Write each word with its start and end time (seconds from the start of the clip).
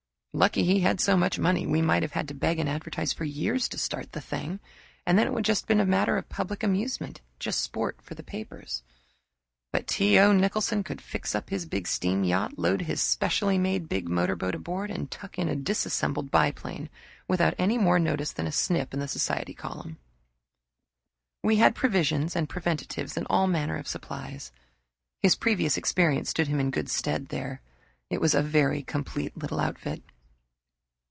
Lucky 0.33 0.63
he 0.63 0.79
had 0.79 1.01
so 1.01 1.17
much 1.17 1.37
money 1.37 1.67
we 1.67 1.81
might 1.81 2.03
have 2.03 2.13
had 2.13 2.29
to 2.29 2.33
beg 2.33 2.57
and 2.57 2.69
advertise 2.69 3.11
for 3.11 3.25
years 3.25 3.67
to 3.67 3.77
start 3.77 4.13
the 4.13 4.21
thing, 4.21 4.61
and 5.05 5.19
then 5.19 5.27
it 5.27 5.33
would 5.33 5.45
have 5.45 5.67
been 5.67 5.81
a 5.81 5.85
matter 5.85 6.15
of 6.15 6.29
public 6.29 6.63
amusement 6.63 7.19
just 7.37 7.59
sport 7.59 8.01
for 8.01 8.15
the 8.15 8.23
papers. 8.23 8.81
But 9.73 9.87
T. 9.87 10.17
O. 10.19 10.31
Nicholson 10.31 10.85
could 10.85 11.01
fix 11.01 11.35
up 11.35 11.49
his 11.49 11.65
big 11.65 11.85
steam 11.85 12.23
yacht, 12.23 12.57
load 12.57 12.83
his 12.83 13.01
specially 13.01 13.57
made 13.57 13.89
big 13.89 14.07
motorboat 14.07 14.55
aboard, 14.55 14.89
and 14.89 15.11
tuck 15.11 15.37
in 15.37 15.49
a 15.49 15.55
"dissembled" 15.55 16.31
biplane 16.31 16.89
without 17.27 17.53
any 17.57 17.77
more 17.77 17.99
notice 17.99 18.31
than 18.31 18.47
a 18.47 18.53
snip 18.53 18.93
in 18.93 19.01
the 19.01 19.09
society 19.09 19.53
column. 19.53 19.97
We 21.43 21.57
had 21.57 21.75
provisions 21.75 22.37
and 22.37 22.47
preventives 22.47 23.17
and 23.17 23.27
all 23.29 23.47
manner 23.47 23.75
of 23.75 23.85
supplies. 23.87 24.53
His 25.21 25.35
previous 25.35 25.75
experience 25.75 26.29
stood 26.29 26.47
him 26.47 26.61
in 26.61 26.71
good 26.71 26.87
stead 26.89 27.27
there. 27.27 27.61
It 28.09 28.21
was 28.21 28.33
a 28.33 28.41
very 28.41 28.81
complete 28.81 29.35
little 29.37 29.59
outfit. 29.59 30.01